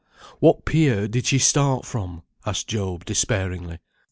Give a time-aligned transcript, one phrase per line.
[0.39, 3.77] "What pier did she start from?" asked Job, despairingly.